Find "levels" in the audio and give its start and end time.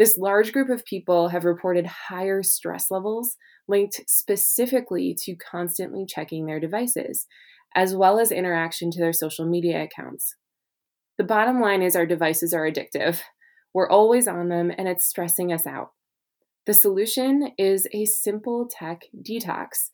2.90-3.36